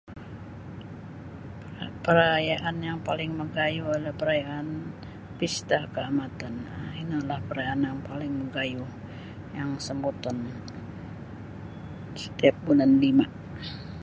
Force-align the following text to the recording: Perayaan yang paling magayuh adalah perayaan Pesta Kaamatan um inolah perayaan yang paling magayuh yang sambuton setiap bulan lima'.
Perayaan 2.05 2.77
yang 2.87 2.99
paling 3.07 3.31
magayuh 3.41 3.87
adalah 3.93 4.13
perayaan 4.21 4.67
Pesta 5.37 5.79
Kaamatan 5.95 6.53
um 6.75 6.85
inolah 7.01 7.39
perayaan 7.47 7.85
yang 7.89 7.99
paling 8.09 8.33
magayuh 8.43 8.91
yang 9.57 9.69
sambuton 9.87 10.37
setiap 12.21 12.55
bulan 12.65 12.91
lima'. 13.03 13.29